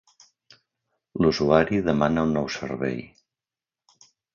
L'usuari 1.21 1.83
demana 1.91 2.27
un 2.31 2.35
nou 2.41 2.51
servei. 2.59 3.01